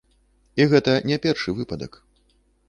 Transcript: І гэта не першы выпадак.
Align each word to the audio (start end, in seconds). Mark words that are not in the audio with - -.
І 0.63 0.65
гэта 0.71 0.95
не 1.11 1.17
першы 1.27 1.55
выпадак. 1.61 2.01